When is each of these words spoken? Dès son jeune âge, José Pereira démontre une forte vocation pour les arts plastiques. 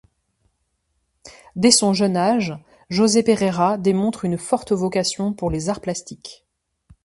Dès 1.55 1.69
son 1.69 1.93
jeune 1.93 2.17
âge, 2.17 2.57
José 2.89 3.21
Pereira 3.21 3.77
démontre 3.77 4.25
une 4.25 4.39
forte 4.39 4.71
vocation 4.71 5.31
pour 5.31 5.51
les 5.51 5.69
arts 5.69 5.79
plastiques. 5.79 6.43